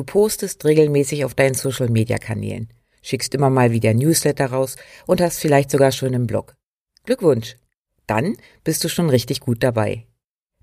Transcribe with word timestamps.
Du 0.00 0.04
postest 0.04 0.64
regelmäßig 0.64 1.26
auf 1.26 1.34
deinen 1.34 1.52
Social-Media-Kanälen, 1.52 2.72
schickst 3.02 3.34
immer 3.34 3.50
mal 3.50 3.70
wieder 3.70 3.92
Newsletter 3.92 4.46
raus 4.46 4.76
und 5.06 5.20
hast 5.20 5.40
vielleicht 5.40 5.70
sogar 5.70 5.92
schon 5.92 6.14
einen 6.14 6.26
Blog. 6.26 6.56
Glückwunsch! 7.04 7.58
Dann 8.06 8.38
bist 8.64 8.82
du 8.82 8.88
schon 8.88 9.10
richtig 9.10 9.40
gut 9.40 9.62
dabei. 9.62 10.06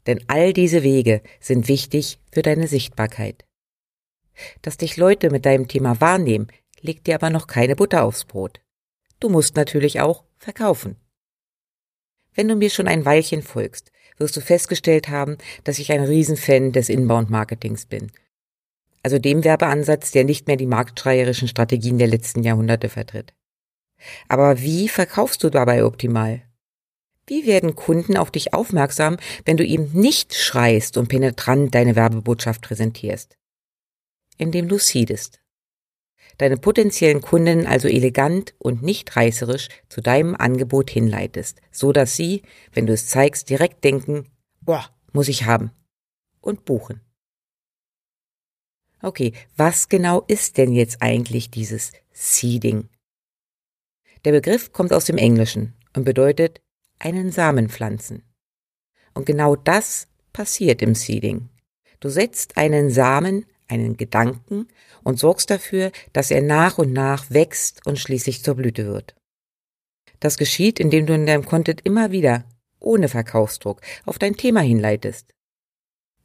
Denn 0.07 0.23
all 0.25 0.53
diese 0.53 0.81
Wege 0.81 1.21
sind 1.39 1.67
wichtig 1.67 2.17
für 2.31 2.41
deine 2.41 2.67
Sichtbarkeit. 2.67 3.45
Dass 4.63 4.77
dich 4.77 4.97
Leute 4.97 5.29
mit 5.29 5.45
deinem 5.45 5.67
Thema 5.67 6.01
wahrnehmen, 6.01 6.47
legt 6.81 7.05
dir 7.05 7.13
aber 7.13 7.29
noch 7.29 7.45
keine 7.45 7.75
Butter 7.75 8.05
aufs 8.05 8.25
Brot. 8.25 8.59
Du 9.19 9.29
musst 9.29 9.55
natürlich 9.55 9.99
auch 9.99 10.23
verkaufen. 10.37 10.95
Wenn 12.33 12.47
du 12.47 12.55
mir 12.55 12.71
schon 12.71 12.87
ein 12.87 13.05
Weilchen 13.05 13.43
folgst, 13.43 13.91
wirst 14.17 14.35
du 14.35 14.41
festgestellt 14.41 15.09
haben, 15.09 15.37
dass 15.63 15.77
ich 15.77 15.91
ein 15.91 16.03
Riesenfan 16.03 16.71
des 16.71 16.89
Inbound-Marketings 16.89 17.85
bin 17.85 18.11
also 19.07 19.19
dem 19.19 19.45
Werbeansatz, 19.45 20.11
der 20.11 20.25
nicht 20.25 20.47
mehr 20.47 20.57
die 20.57 20.65
marktschreierischen 20.65 21.47
Strategien 21.47 21.97
der 21.97 22.07
letzten 22.07 22.43
Jahrhunderte 22.43 22.89
vertritt. 22.89 23.33
Aber 24.27 24.59
wie 24.59 24.89
verkaufst 24.89 25.45
du 25.45 25.49
dabei 25.49 25.85
optimal? 25.85 26.41
Wie 27.25 27.47
werden 27.47 27.77
Kunden 27.77 28.17
auf 28.17 28.31
dich 28.31 28.53
aufmerksam, 28.53 29.15
wenn 29.45 29.55
du 29.55 29.63
ihm 29.63 29.91
nicht 29.93 30.33
schreist 30.35 30.97
und 30.97 31.07
penetrant 31.07 31.73
deine 31.73 31.95
Werbebotschaft 31.95 32.61
präsentierst? 32.61 33.37
Indem 34.37 34.67
du 34.67 34.77
seedest. 34.77 35.39
Deine 36.37 36.57
potenziellen 36.57 37.21
Kunden 37.21 37.65
also 37.65 37.87
elegant 37.87 38.55
und 38.57 38.83
nicht 38.83 39.15
reißerisch 39.15 39.69
zu 39.87 40.01
deinem 40.01 40.35
Angebot 40.35 40.89
hinleitest, 40.89 41.61
so 41.71 41.93
dass 41.93 42.17
sie, 42.17 42.41
wenn 42.73 42.85
du 42.85 42.91
es 42.91 43.07
zeigst, 43.07 43.49
direkt 43.49 43.85
denken, 43.85 44.25
boah, 44.59 44.83
muss 45.13 45.29
ich 45.29 45.45
haben 45.45 45.71
und 46.41 46.65
buchen. 46.65 47.06
Okay, 49.01 49.33
was 49.55 49.89
genau 49.89 50.23
ist 50.27 50.57
denn 50.57 50.73
jetzt 50.73 51.01
eigentlich 51.01 51.51
dieses 51.51 51.91
Seeding? 52.11 52.89
Der 54.25 54.31
Begriff 54.31 54.71
kommt 54.71 54.91
aus 54.91 55.05
dem 55.05 55.17
Englischen 55.17 55.73
und 55.95 56.03
bedeutet 56.03 56.61
einen 56.99 57.31
Samen 57.31 57.69
pflanzen. 57.69 58.23
Und 59.13 59.25
genau 59.25 59.55
das 59.55 60.07
passiert 60.33 60.81
im 60.81 60.95
Seeding. 60.95 61.49
Du 61.99 62.09
setzt 62.09 62.57
einen 62.57 62.89
Samen, 62.89 63.45
einen 63.67 63.97
Gedanken 63.97 64.67
und 65.03 65.19
sorgst 65.19 65.49
dafür, 65.49 65.91
dass 66.13 66.31
er 66.31 66.41
nach 66.41 66.77
und 66.77 66.93
nach 66.93 67.29
wächst 67.29 67.85
und 67.85 67.99
schließlich 67.99 68.43
zur 68.43 68.55
Blüte 68.55 68.87
wird. 68.87 69.15
Das 70.19 70.37
geschieht, 70.37 70.79
indem 70.79 71.05
du 71.05 71.13
in 71.13 71.25
deinem 71.25 71.45
Content 71.45 71.81
immer 71.83 72.11
wieder, 72.11 72.45
ohne 72.79 73.09
Verkaufsdruck, 73.09 73.81
auf 74.05 74.17
dein 74.17 74.35
Thema 74.35 74.61
hinleitest. 74.61 75.33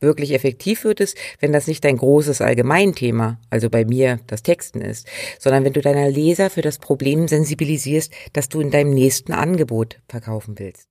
Wirklich 0.02 0.32
effektiv 0.32 0.82
wird 0.82 1.00
es, 1.00 1.14
wenn 1.38 1.52
das 1.52 1.68
nicht 1.68 1.84
dein 1.84 1.96
großes 1.96 2.40
Allgemeinthema, 2.40 3.40
also 3.50 3.70
bei 3.70 3.84
mir 3.84 4.18
das 4.26 4.42
Texten 4.42 4.80
ist, 4.80 5.06
sondern 5.38 5.64
wenn 5.64 5.74
du 5.74 5.80
deiner 5.80 6.10
Leser 6.10 6.50
für 6.50 6.60
das 6.60 6.78
Problem 6.78 7.28
sensibilisierst, 7.28 8.12
das 8.32 8.48
du 8.48 8.60
in 8.60 8.72
deinem 8.72 8.90
nächsten 8.90 9.32
Angebot 9.32 10.00
verkaufen 10.08 10.58
willst. 10.58 10.88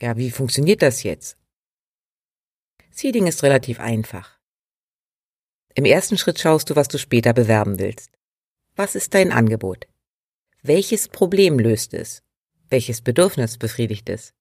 Ja, 0.00 0.16
wie 0.16 0.30
funktioniert 0.30 0.82
das 0.82 1.02
jetzt? 1.02 1.36
Seeding 2.92 3.26
ist 3.26 3.42
relativ 3.42 3.80
einfach. 3.80 4.38
Im 5.74 5.84
ersten 5.84 6.16
Schritt 6.16 6.38
schaust 6.38 6.70
du, 6.70 6.76
was 6.76 6.86
du 6.86 6.98
später 6.98 7.32
bewerben 7.32 7.80
willst. 7.80 8.10
Was 8.76 8.94
ist 8.94 9.14
dein 9.14 9.32
Angebot? 9.32 9.88
Welches 10.62 11.08
Problem 11.08 11.58
löst 11.58 11.92
es? 11.92 12.22
Welches 12.70 13.02
Bedürfnis 13.02 13.58
befriedigt 13.58 14.08
es? 14.08 14.32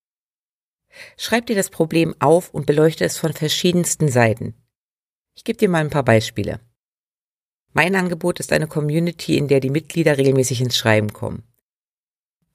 Schreib 1.18 1.46
dir 1.46 1.56
das 1.56 1.70
Problem 1.70 2.16
auf 2.20 2.54
und 2.54 2.66
beleuchte 2.66 3.06
es 3.06 3.18
von 3.18 3.34
verschiedensten 3.34 4.08
Seiten. 4.08 4.56
Ich 5.36 5.44
gebe 5.44 5.58
dir 5.58 5.70
mal 5.70 5.80
ein 5.80 5.90
paar 5.90 6.06
Beispiele. 6.06 6.60
Mein 7.74 7.96
Angebot 7.96 8.40
ist 8.40 8.54
eine 8.54 8.68
Community, 8.68 9.38
in 9.38 9.50
der 9.50 9.60
die 9.60 9.70
Mitglieder 9.70 10.18
regelmäßig 10.18 10.62
ins 10.62 10.78
Schreiben 10.78 11.12
kommen. 11.12 11.44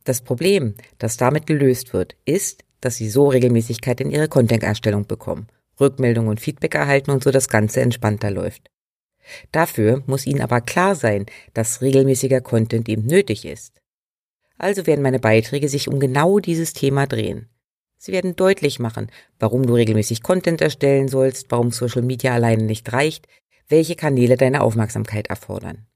Das 0.05 0.23
Problem, 0.23 0.75
das 0.99 1.19
damit 1.19 1.47
gelöst 1.47 1.93
wird, 1.93 2.17
ist, 2.25 2.65
dass 2.81 2.97
sie 2.97 3.11
so 3.11 3.29
Regelmäßigkeit 3.29 4.01
in 4.01 4.11
ihre 4.11 4.29
Content-Erstellung 4.29 5.07
bekommen, 5.07 5.49
Rückmeldungen 5.79 6.31
und 6.31 6.41
Feedback 6.41 6.75
erhalten 6.75 7.11
und 7.11 7.23
so 7.23 7.31
das 7.31 7.49
Ganze 7.49 7.83
entspannter 7.83 8.31
läuft. 8.31 8.71
Dafür 9.53 10.03
muss 10.07 10.27
ihnen 10.27 10.41
aber 10.41 10.63
klar 10.63 10.95
sein, 10.95 11.27
dass 11.53 11.83
regelmäßiger 11.83 12.41
Content 12.41 12.89
eben 12.89 13.05
nötig 13.05 13.45
ist. 13.45 13.81
Also 14.57 14.87
werden 14.87 15.03
meine 15.03 15.21
Beiträge 15.21 15.69
sich 15.69 15.89
um 15.89 16.01
genau 16.01 16.39
dieses 16.39 16.73
Thema 16.73 17.07
drehen. 17.07 17.49
Sie 18.03 18.13
werden 18.13 18.35
deutlich 18.35 18.79
machen, 18.79 19.11
warum 19.39 19.67
du 19.67 19.75
regelmäßig 19.75 20.23
Content 20.23 20.63
erstellen 20.63 21.09
sollst, 21.09 21.51
warum 21.51 21.71
Social 21.71 22.01
Media 22.01 22.33
alleine 22.33 22.63
nicht 22.63 22.91
reicht, 22.95 23.29
welche 23.69 23.95
Kanäle 23.95 24.39
deine 24.39 24.63
Aufmerksamkeit 24.63 25.27
erfordern. 25.27 25.87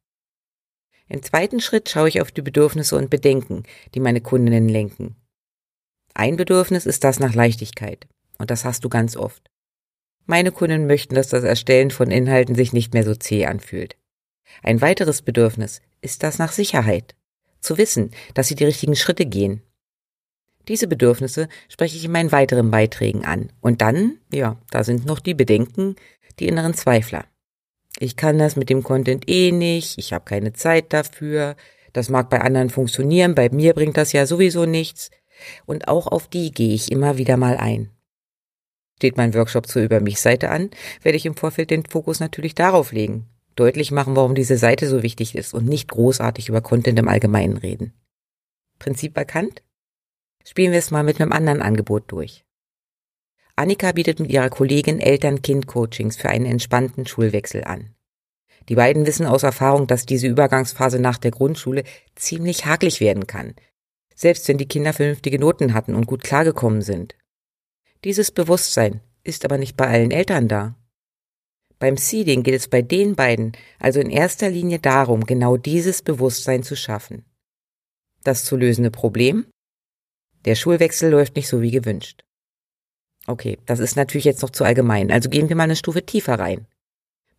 Im 1.09 1.23
zweiten 1.23 1.61
Schritt 1.61 1.89
schaue 1.89 2.09
ich 2.09 2.21
auf 2.21 2.31
die 2.31 2.43
Bedürfnisse 2.43 2.99
und 2.99 3.09
Bedenken, 3.09 3.63
die 3.95 4.01
meine 4.01 4.21
Kundinnen 4.21 4.69
lenken. 4.69 5.17
Ein 6.13 6.37
Bedürfnis 6.37 6.85
ist 6.85 7.05
das 7.05 7.21
nach 7.21 7.35
Leichtigkeit, 7.35 8.07
und 8.37 8.51
das 8.51 8.67
hast 8.67 8.85
du 8.85 8.91
ganz 8.91 9.17
oft. 9.17 9.51
Meine 10.27 10.53
Kunden 10.53 10.87
möchten, 10.87 11.15
dass 11.15 11.29
das 11.29 11.43
Erstellen 11.43 11.91
von 11.91 12.11
Inhalten 12.11 12.55
sich 12.55 12.75
nicht 12.75 12.93
mehr 12.93 13.05
so 13.05 13.15
zäh 13.15 13.47
anfühlt. 13.47 13.97
Ein 14.63 14.83
weiteres 14.83 15.23
Bedürfnis 15.23 15.81
ist 16.03 16.23
das 16.23 16.39
nach 16.39 16.53
Sicherheit. 16.53 17.15
Zu 17.61 17.79
wissen, 17.79 18.11
dass 18.35 18.49
sie 18.49 18.57
die 18.57 18.65
richtigen 18.65 18.95
Schritte 18.95 19.25
gehen, 19.25 19.63
diese 20.69 20.87
Bedürfnisse 20.87 21.49
spreche 21.69 21.97
ich 21.97 22.05
in 22.05 22.13
meinen 22.13 22.33
weiteren 22.33 22.71
Beiträgen 22.71 23.25
an. 23.25 23.51
Und 23.61 23.83
dann, 23.83 24.19
ja, 24.33 24.57
da 24.71 24.85
sind 24.85 25.07
noch 25.07 25.21
die 25.21 25.35
Bedenken, 25.35 25.97
die 26.39 26.49
inneren 26.49 26.75
Zweifler. 26.75 27.25
Ich 27.99 28.17
kann 28.17 28.39
das 28.39 28.57
mit 28.57 28.71
dem 28.71 28.83
Content 28.83 29.29
eh 29.29 29.53
nicht, 29.53 29.99
ich 29.99 30.13
habe 30.13 30.25
keine 30.25 30.53
Zeit 30.53 30.93
dafür, 30.93 31.55
das 31.93 32.09
mag 32.09 32.29
bei 32.29 32.41
anderen 32.41 32.71
funktionieren, 32.71 33.37
bei 33.37 33.51
mir 33.51 33.73
bringt 33.73 33.97
das 33.97 34.13
ja 34.13 34.27
sowieso 34.27 34.67
nichts. 34.67 35.11
Und 35.65 35.89
auch 35.89 36.09
auf 36.09 36.29
die 36.29 36.51
gehe 36.51 36.75
ich 36.75 36.91
immer 36.91 37.19
wieder 37.19 37.37
mal 37.37 37.57
ein. 37.57 37.91
Steht 38.97 39.17
mein 39.17 39.35
Workshop 39.35 39.67
zur 39.67 39.83
Über 39.83 40.01
mich 40.01 40.21
Seite 40.21 40.51
an, 40.51 40.71
werde 41.03 41.17
ich 41.17 41.27
im 41.27 41.37
Vorfeld 41.37 41.71
den 41.71 41.85
Fokus 41.85 42.21
natürlich 42.21 42.55
darauf 42.55 42.93
legen, 42.93 43.29
deutlich 43.55 43.91
machen, 43.91 44.17
warum 44.17 44.35
diese 44.35 44.57
Seite 44.57 44.89
so 44.89 45.03
wichtig 45.03 45.35
ist 45.35 45.55
und 45.55 45.67
nicht 45.67 45.89
großartig 45.89 46.49
über 46.49 46.63
Content 46.63 46.99
im 46.99 47.09
Allgemeinen 47.09 47.57
reden. 47.57 47.93
Prinzip 48.79 49.17
erkannt? 49.17 49.63
Spielen 50.47 50.73
wir 50.73 50.79
es 50.79 50.91
mal 50.91 51.03
mit 51.03 51.21
einem 51.21 51.33
anderen 51.33 51.63
Angebot 51.63 52.05
durch. 52.09 52.45
Annika 53.57 53.93
bietet 53.93 54.21
mit 54.21 54.31
ihrer 54.31 54.51
Kollegin 54.51 55.01
Eltern-Kind-Coachings 55.01 56.17
für 56.17 56.29
einen 56.29 56.47
entspannten 56.47 57.07
Schulwechsel 57.07 57.65
an. 57.65 57.95
Die 58.69 58.75
beiden 58.75 59.07
wissen 59.07 59.27
aus 59.27 59.43
Erfahrung, 59.43 59.87
dass 59.87 60.07
diese 60.07 60.27
Übergangsphase 60.27 60.99
nach 60.99 61.19
der 61.19 61.31
Grundschule 61.31 61.85
ziemlich 62.15 62.67
hakelig 62.67 63.01
werden 63.01 63.27
kann, 63.27 63.55
selbst 64.15 64.49
wenn 64.49 64.59
die 64.59 64.69
Kinder 64.69 64.93
vernünftige 64.93 65.39
Noten 65.39 65.75
hatten 65.75 65.95
und 65.95 66.07
gut 66.07 66.23
klargekommen 66.25 66.83
sind. 66.83 67.15
Dieses 68.05 68.31
Bewusstsein 68.31 69.01
ist 69.23 69.45
aber 69.45 69.59
nicht 69.59 69.77
bei 69.77 69.87
allen 69.87 70.11
Eltern 70.11 70.49
da. 70.49 70.77
Beim 71.79 71.97
Seeding 71.97 72.43
geht 72.43 72.55
es 72.55 72.69
bei 72.69 72.83
den 72.83 73.15
beiden 73.15 73.53
also 73.79 74.01
in 74.01 74.11
erster 74.11 74.51
Linie 74.51 74.79
darum, 74.79 75.27
genau 75.27 75.57
dieses 75.57 76.03
Bewusstsein 76.03 76.63
zu 76.63 76.77
schaffen. 76.77 77.25
Das 78.23 78.45
zu 78.45 78.57
lösende 78.57 78.91
Problem 78.91 79.47
der 80.45 80.55
Schulwechsel 80.55 81.11
läuft 81.11 81.37
nicht 81.37 81.49
so 81.49 81.63
wie 81.63 81.71
gewünscht. 81.71 82.25
Okay, 83.27 83.59
das 83.67 83.81
ist 83.81 83.97
natürlich 83.97 84.25
jetzt 84.25 84.43
noch 84.43 84.51
zu 84.51 84.65
allgemein, 84.65 85.11
also 85.11 85.31
gehen 85.31 85.49
wir 85.49 85.57
mal 85.57 85.65
eine 85.65 85.77
Stufe 85.77 86.05
tiefer 86.05 86.39
rein. 86.39 86.67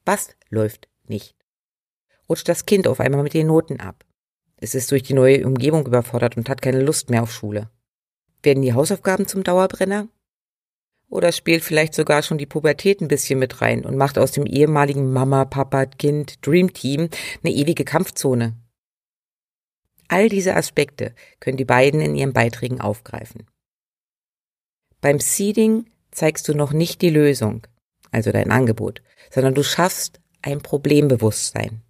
Was 0.04 0.30
läuft 0.50 0.88
nicht? 1.07 1.36
Rutscht 2.28 2.50
das 2.50 2.66
Kind 2.66 2.88
auf 2.88 3.00
einmal 3.00 3.24
mit 3.24 3.34
den 3.34 3.48
Noten 3.48 3.80
ab? 3.80 4.04
Es 4.57 4.74
ist 4.74 4.92
durch 4.92 5.04
die 5.04 5.13
neue 5.13 5.46
Umgebung 5.46 5.86
überfordert 5.86 6.38
und 6.38 6.50
hat 6.50 6.62
keine 6.62 6.81
Lust 6.81 7.10
mehr 7.10 7.22
auf 7.22 7.31
Schule. 7.31 7.69
Werden 8.42 8.63
die 8.63 8.74
Hausaufgaben 8.74 9.28
zum 9.28 9.44
Dauerbrenner? 9.44 10.07
Oder 11.10 11.31
spielt 11.31 11.63
vielleicht 11.63 11.94
sogar 11.94 12.24
schon 12.24 12.38
die 12.38 12.48
Pubertät 12.48 13.02
ein 13.02 13.07
bisschen 13.07 13.38
mit 13.38 13.62
rein 13.62 13.86
und 13.86 13.96
macht 13.96 14.18
aus 14.18 14.31
dem 14.31 14.46
ehemaligen 14.46 15.13
Mama, 15.13 15.46
Papa, 15.46 15.86
Kind, 15.86 16.46
Dream 16.46 16.74
Team 16.74 17.10
eine 17.44 17.54
ewige 17.54 17.84
Kampfzone? 17.84 18.56
All 20.07 20.30
diese 20.30 20.56
Aspekte 20.56 21.13
können 21.40 21.57
die 21.57 21.66
beiden 21.66 22.02
in 22.02 22.16
ihren 22.16 22.34
Beiträgen 22.34 22.81
aufgreifen. 22.81 23.48
Beim 25.02 25.19
Seeding 25.19 25.90
zeigst 26.12 26.48
du 26.48 26.54
noch 26.54 26.72
nicht 26.74 27.02
die 27.02 27.10
Lösung, 27.10 27.68
also 28.12 28.31
dein 28.31 28.52
Angebot, 28.52 29.02
sondern 29.31 29.54
du 29.54 29.63
schaffst 29.63 30.19
ein 30.42 30.62
Problembewusstsein. 30.62 31.81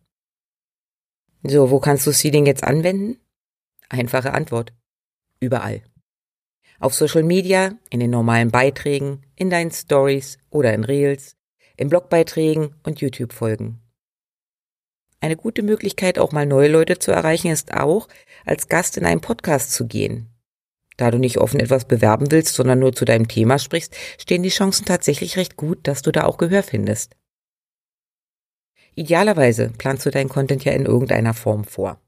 So, 1.43 1.69
wo 1.69 1.79
kannst 1.79 2.07
du 2.07 2.11
Seeding 2.11 2.45
jetzt 2.45 2.63
anwenden? 2.63 3.19
Einfache 3.89 4.33
Antwort. 4.33 4.73
Überall. 5.39 5.83
Auf 6.79 6.93
Social 6.93 7.23
Media, 7.23 7.77
in 7.89 7.99
den 7.99 8.09
normalen 8.09 8.51
Beiträgen, 8.51 9.25
in 9.35 9.49
deinen 9.49 9.71
Stories 9.71 10.37
oder 10.49 10.73
in 10.73 10.83
Reels, 10.83 11.35
in 11.77 11.89
Blogbeiträgen 11.89 12.75
und 12.83 12.99
YouTube-Folgen. 12.99 13.84
Eine 15.25 15.37
gute 15.37 15.63
Möglichkeit, 15.63 16.19
auch 16.19 16.33
mal 16.33 16.45
neue 16.45 16.67
Leute 16.67 16.99
zu 16.99 17.11
erreichen, 17.11 17.47
ist 17.47 17.73
auch, 17.73 18.07
als 18.45 18.67
Gast 18.67 18.95
in 18.95 19.07
einen 19.07 19.21
Podcast 19.21 19.73
zu 19.73 19.87
gehen. 19.87 20.29
Da 20.97 21.09
du 21.09 21.17
nicht 21.17 21.39
offen 21.39 21.59
etwas 21.59 21.85
bewerben 21.85 22.29
willst, 22.29 22.53
sondern 22.53 22.77
nur 22.77 22.93
zu 22.93 23.05
deinem 23.05 23.27
Thema 23.27 23.57
sprichst, 23.57 23.95
stehen 24.19 24.43
die 24.43 24.49
Chancen 24.49 24.85
tatsächlich 24.85 25.35
recht 25.35 25.57
gut, 25.57 25.79
dass 25.87 26.03
du 26.03 26.11
da 26.11 26.25
auch 26.25 26.37
Gehör 26.37 26.61
findest. 26.61 27.15
Idealerweise 28.93 29.71
planst 29.75 30.05
du 30.05 30.11
deinen 30.11 30.29
Content 30.29 30.63
ja 30.63 30.73
in 30.73 30.85
irgendeiner 30.85 31.33
Form 31.33 31.63
vor. 31.63 31.99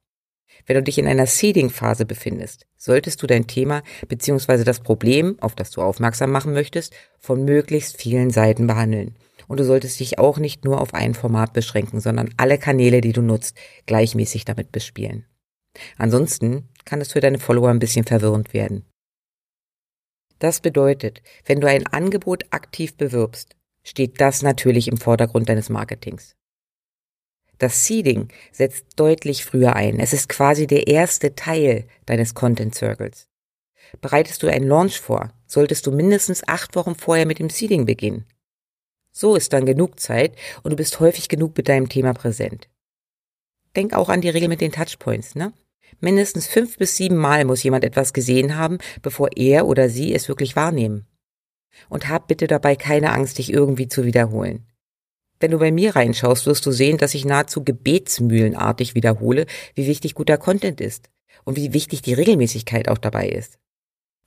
Wenn 0.67 0.75
du 0.75 0.83
dich 0.83 0.99
in 0.99 1.07
einer 1.07 1.25
Seeding-Phase 1.25 2.05
befindest, 2.05 2.67
solltest 2.77 3.23
du 3.23 3.25
dein 3.25 3.47
Thema 3.47 3.81
bzw. 4.07 4.63
das 4.63 4.81
Problem, 4.81 5.37
auf 5.39 5.55
das 5.55 5.71
du 5.71 5.81
aufmerksam 5.81 6.29
machen 6.29 6.53
möchtest, 6.53 6.93
von 7.17 7.43
möglichst 7.45 7.99
vielen 7.99 8.29
Seiten 8.29 8.67
behandeln. 8.67 9.15
Und 9.47 9.59
du 9.59 9.65
solltest 9.65 9.99
dich 9.99 10.19
auch 10.19 10.37
nicht 10.37 10.65
nur 10.65 10.81
auf 10.81 10.93
ein 10.93 11.13
Format 11.13 11.53
beschränken, 11.53 11.99
sondern 11.99 12.33
alle 12.37 12.57
Kanäle, 12.57 13.01
die 13.01 13.13
du 13.13 13.21
nutzt, 13.21 13.57
gleichmäßig 13.85 14.45
damit 14.45 14.71
bespielen. 14.71 15.25
Ansonsten 15.97 16.67
kann 16.85 17.01
es 17.01 17.13
für 17.13 17.21
deine 17.21 17.39
Follower 17.39 17.69
ein 17.69 17.79
bisschen 17.79 18.05
verwirrend 18.05 18.53
werden. 18.53 18.85
Das 20.39 20.59
bedeutet, 20.59 21.21
wenn 21.45 21.61
du 21.61 21.67
ein 21.67 21.87
Angebot 21.87 22.45
aktiv 22.51 22.95
bewirbst, 22.95 23.55
steht 23.83 24.19
das 24.21 24.41
natürlich 24.41 24.87
im 24.87 24.97
Vordergrund 24.97 25.49
deines 25.49 25.69
Marketings. 25.69 26.35
Das 27.57 27.85
Seeding 27.87 28.27
setzt 28.51 28.85
deutlich 28.97 29.43
früher 29.43 29.75
ein. 29.75 29.99
Es 29.99 30.13
ist 30.13 30.29
quasi 30.29 30.67
der 30.67 30.87
erste 30.87 31.33
Teil 31.33 31.87
deines 32.05 32.35
Content 32.35 32.75
Circles. 32.75 33.27
Bereitest 33.99 34.43
du 34.43 34.47
einen 34.47 34.67
Launch 34.67 34.99
vor, 34.99 35.33
solltest 35.47 35.87
du 35.87 35.91
mindestens 35.91 36.47
acht 36.47 36.75
Wochen 36.75 36.93
vorher 36.93 37.25
mit 37.25 37.39
dem 37.39 37.49
Seeding 37.49 37.85
beginnen. 37.85 38.25
So 39.17 39.35
ist 39.35 39.51
dann 39.51 39.65
genug 39.65 39.99
Zeit 39.99 40.35
und 40.61 40.69
du 40.69 40.75
bist 40.75 40.99
häufig 40.99 41.27
genug 41.27 41.57
mit 41.57 41.67
deinem 41.69 41.89
Thema 41.89 42.13
präsent. 42.13 42.69
Denk 43.75 43.93
auch 43.95 44.09
an 44.09 44.21
die 44.21 44.29
Regel 44.29 44.47
mit 44.47 44.61
den 44.61 44.71
Touchpoints, 44.71 45.33
ne? 45.33 45.53
Mindestens 45.99 46.45
fünf 46.45 46.77
bis 46.77 46.97
sieben 46.97 47.15
Mal 47.15 47.43
muss 47.43 47.63
jemand 47.63 47.83
etwas 47.83 48.13
gesehen 48.13 48.57
haben, 48.57 48.77
bevor 49.01 49.29
er 49.35 49.65
oder 49.65 49.89
sie 49.89 50.13
es 50.13 50.27
wirklich 50.27 50.55
wahrnehmen. 50.55 51.07
Und 51.89 52.09
hab 52.09 52.27
bitte 52.27 52.45
dabei 52.45 52.75
keine 52.75 53.11
Angst, 53.11 53.39
dich 53.39 53.51
irgendwie 53.51 53.87
zu 53.87 54.05
wiederholen. 54.05 54.67
Wenn 55.39 55.49
du 55.49 55.57
bei 55.57 55.71
mir 55.71 55.95
reinschaust, 55.95 56.45
wirst 56.45 56.67
du 56.67 56.71
sehen, 56.71 56.99
dass 56.99 57.15
ich 57.15 57.25
nahezu 57.25 57.63
gebetsmühlenartig 57.63 58.93
wiederhole, 58.93 59.47
wie 59.73 59.87
wichtig 59.87 60.13
guter 60.13 60.37
Content 60.37 60.79
ist 60.79 61.09
und 61.43 61.57
wie 61.57 61.73
wichtig 61.73 62.03
die 62.03 62.13
Regelmäßigkeit 62.13 62.87
auch 62.87 62.99
dabei 62.99 63.29
ist. 63.29 63.57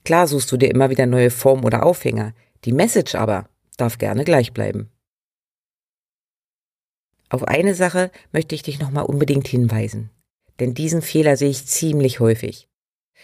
Klar 0.05 0.27
suchst 0.27 0.51
du 0.51 0.57
dir 0.57 0.71
immer 0.73 0.91
wieder 0.91 1.07
neue 1.07 1.31
Formen 1.31 1.63
oder 1.63 1.87
Aufhänger, 1.87 2.35
die 2.65 2.73
Message 2.73 3.15
aber 3.15 3.49
darf 3.81 3.99
gerne 3.99 4.25
gleich 4.25 4.53
bleiben. 4.53 4.91
Auf 7.29 7.44
eine 7.44 7.75
Sache 7.75 8.11
möchte 8.32 8.55
ich 8.55 8.62
dich 8.62 8.81
nochmal 8.81 9.05
unbedingt 9.05 9.47
hinweisen, 9.47 10.11
denn 10.59 10.75
diesen 10.75 11.00
Fehler 11.00 11.37
sehe 11.37 11.50
ich 11.50 11.67
ziemlich 11.67 12.21
häufig. 12.21 12.69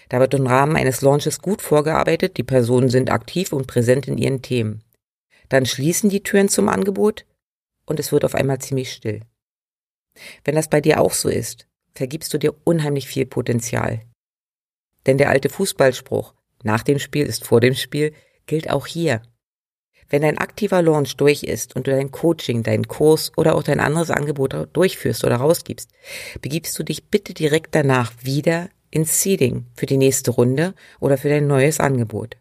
Da 0.09 0.21
wird 0.21 0.35
im 0.35 0.47
Rahmen 0.47 0.77
eines 0.77 1.01
Launches 1.01 1.41
gut 1.41 1.63
vorgearbeitet, 1.63 2.37
die 2.37 2.45
Personen 2.45 2.89
sind 2.89 3.11
aktiv 3.11 3.53
und 3.53 3.67
präsent 3.67 4.07
in 4.07 4.19
ihren 4.19 4.43
Themen. 4.43 4.85
Dann 5.49 5.67
schließen 5.67 6.11
die 6.11 6.23
Türen 6.23 6.49
zum 6.49 6.69
Angebot 6.69 7.27
und 7.87 7.99
es 7.99 8.13
wird 8.13 8.25
auf 8.25 8.35
einmal 8.35 8.59
ziemlich 8.59 8.93
still. 8.93 9.21
Wenn 10.45 10.55
das 10.55 10.69
bei 10.69 10.81
dir 10.81 11.01
auch 11.01 11.13
so 11.13 11.29
ist, 11.29 11.67
vergibst 11.95 12.33
du 12.33 12.39
dir 12.39 12.55
unheimlich 12.65 13.09
viel 13.09 13.27
Potenzial. 13.27 14.03
Denn 15.07 15.19
der 15.19 15.31
alte 15.31 15.49
Fußballspruch, 15.49 16.35
nach 16.63 16.83
dem 16.83 16.99
Spiel 16.99 17.27
ist 17.27 17.45
vor 17.45 17.61
dem 17.61 17.75
Spiel, 17.75 18.13
gilt 18.47 18.71
auch 18.71 18.87
hier. 18.87 19.23
Wenn 20.09 20.23
dein 20.23 20.39
aktiver 20.39 20.83
Launch 20.83 21.17
durch 21.17 21.43
ist 21.43 21.75
und 21.75 21.87
du 21.87 21.91
dein 21.91 22.13
Coaching, 22.13 22.63
deinen 22.63 22.87
Kurs 22.87 23.33
oder 23.37 23.55
auch 23.55 23.63
dein 23.63 23.81
anderes 23.81 24.11
Angebot 24.11 24.55
durchführst 24.73 25.25
oder 25.25 25.37
rausgibst, 25.37 25.91
begibst 26.41 26.79
du 26.79 26.85
dich 26.85 27.09
bitte 27.09 27.35
direkt 27.35 27.75
danach 27.75 28.13
wieder 28.23 28.69
ins 28.91 29.21
Seeding 29.21 29.67
für 29.75 29.87
die 29.87 29.97
nächste 29.97 30.31
Runde 30.31 30.75
oder 31.01 31.19
für 31.19 31.29
dein 31.29 31.47
neues 31.47 31.81
Angebot. 31.81 32.37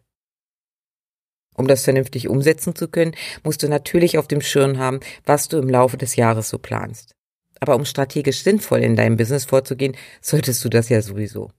Um 1.56 1.67
das 1.67 1.83
vernünftig 1.83 2.27
umsetzen 2.27 2.75
zu 2.75 2.88
können, 2.88 3.15
musst 3.44 3.63
du 3.63 3.69
natürlich 3.69 4.17
auf 4.17 4.27
dem 4.27 4.41
Schirm 4.41 4.77
haben, 4.77 5.00
was 5.25 5.47
du 5.47 5.57
im 5.57 5.69
Laufe 5.69 5.97
des 5.97 6.15
Jahres 6.17 6.50
so 6.50 6.59
planst. 6.59 7.15
Aber 7.62 7.75
um 7.75 7.85
strategisch 7.85 8.44
sinnvoll 8.44 8.79
in 8.79 8.95
deinem 8.95 9.15
Business 9.15 9.45
vorzugehen, 9.45 9.95
solltest 10.21 10.63
du 10.63 10.69
das 10.69 10.89
ja 10.89 11.01
sowieso. 11.01 11.51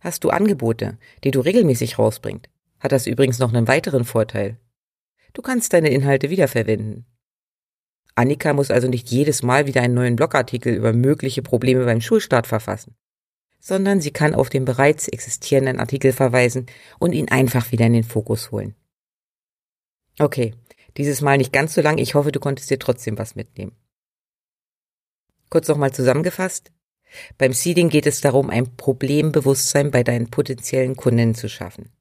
Hast 0.00 0.22
du 0.22 0.30
Angebote, 0.30 0.98
die 1.24 1.30
du 1.30 1.40
regelmäßig 1.40 1.98
rausbringst, 1.98 2.46
hat 2.78 2.92
das 2.92 3.06
übrigens 3.06 3.38
noch 3.38 3.52
einen 3.52 3.66
weiteren 3.66 4.04
Vorteil. 4.04 4.58
Du 5.36 5.42
kannst 5.42 5.74
deine 5.74 5.90
Inhalte 5.90 6.30
wiederverwenden. 6.30 7.04
Annika 8.14 8.54
muss 8.54 8.70
also 8.70 8.88
nicht 8.88 9.10
jedes 9.10 9.42
Mal 9.42 9.66
wieder 9.66 9.82
einen 9.82 9.92
neuen 9.92 10.16
Blogartikel 10.16 10.74
über 10.74 10.94
mögliche 10.94 11.42
Probleme 11.42 11.84
beim 11.84 12.00
Schulstart 12.00 12.46
verfassen, 12.46 12.96
sondern 13.60 14.00
sie 14.00 14.12
kann 14.12 14.34
auf 14.34 14.48
den 14.48 14.64
bereits 14.64 15.08
existierenden 15.08 15.78
Artikel 15.78 16.14
verweisen 16.14 16.64
und 16.98 17.12
ihn 17.12 17.28
einfach 17.28 17.70
wieder 17.70 17.84
in 17.84 17.92
den 17.92 18.02
Fokus 18.02 18.50
holen. 18.50 18.76
Okay, 20.18 20.54
dieses 20.96 21.20
Mal 21.20 21.36
nicht 21.36 21.52
ganz 21.52 21.74
so 21.74 21.82
lang, 21.82 21.98
ich 21.98 22.14
hoffe, 22.14 22.32
du 22.32 22.40
konntest 22.40 22.70
dir 22.70 22.78
trotzdem 22.78 23.18
was 23.18 23.34
mitnehmen. 23.34 23.76
Kurz 25.50 25.68
nochmal 25.68 25.92
zusammengefasst. 25.92 26.72
Beim 27.36 27.52
Seeding 27.52 27.90
geht 27.90 28.06
es 28.06 28.22
darum, 28.22 28.48
ein 28.48 28.74
Problembewusstsein 28.78 29.90
bei 29.90 30.02
deinen 30.02 30.30
potenziellen 30.30 30.96
Kunden 30.96 31.34
zu 31.34 31.50
schaffen. 31.50 31.92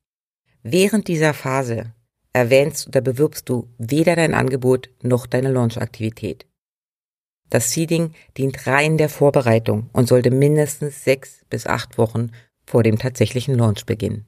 Während 0.63 1.09
dieser 1.09 1.33
Phase 1.33 1.94
erwähnst 2.35 2.87
oder 2.87 3.01
bewirbst 3.01 3.47
du 3.47 3.69
weder 3.77 4.15
dein 4.15 4.33
Angebot 4.33 4.89
noch 5.01 5.25
deine 5.25 5.51
Launch-Aktivität. 5.51 6.45
Das 7.49 7.71
Seeding 7.71 8.13
dient 8.37 8.67
rein 8.67 8.97
der 8.97 9.07
Vorbereitung 9.07 9.89
und 9.93 10.07
sollte 10.07 10.31
mindestens 10.31 11.03
sechs 11.03 11.45
bis 11.49 11.65
acht 11.65 11.97
Wochen 11.97 12.31
vor 12.65 12.83
dem 12.83 12.99
tatsächlichen 12.99 13.55
Launch 13.55 13.85
beginnen. 13.85 14.25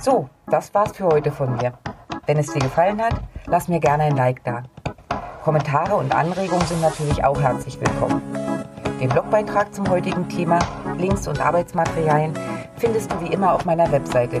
So, 0.00 0.30
das 0.50 0.72
war's 0.72 0.96
für 0.96 1.04
heute 1.04 1.30
von 1.30 1.56
mir. 1.56 1.78
Wenn 2.26 2.38
es 2.38 2.52
dir 2.52 2.60
gefallen 2.60 3.00
hat, 3.02 3.20
lass 3.46 3.68
mir 3.68 3.80
gerne 3.80 4.04
ein 4.04 4.16
Like 4.16 4.42
da. 4.44 4.62
Kommentare 5.42 5.96
und 5.96 6.14
Anregungen 6.14 6.66
sind 6.66 6.80
natürlich 6.80 7.22
auch 7.22 7.40
herzlich 7.40 7.78
willkommen. 7.78 8.22
Den 9.00 9.08
Blogbeitrag 9.08 9.74
zum 9.74 9.90
heutigen 9.90 10.28
Thema, 10.28 10.60
Links 10.96 11.26
und 11.26 11.40
Arbeitsmaterialien 11.40 12.32
findest 12.76 13.12
du 13.12 13.20
wie 13.20 13.32
immer 13.32 13.52
auf 13.52 13.64
meiner 13.64 13.90
Webseite 13.90 14.40